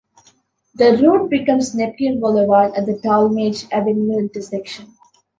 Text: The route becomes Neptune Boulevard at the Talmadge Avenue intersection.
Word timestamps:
The 0.73 0.97
route 0.97 1.29
becomes 1.29 1.75
Neptune 1.75 2.19
Boulevard 2.19 2.73
at 2.75 2.87
the 2.87 2.97
Talmadge 2.97 3.69
Avenue 3.71 4.17
intersection. 4.17 4.87